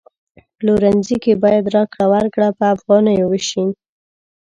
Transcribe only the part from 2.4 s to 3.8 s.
په افغانیو وشي